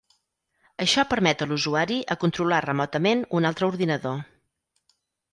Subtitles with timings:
[0.83, 4.17] Això permet a l'usuari a controlar remotament un altre ordinador.